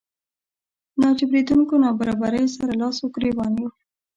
[1.01, 3.69] ناجبرانېدونکو نابرابريو سره لاس ګریوان يو.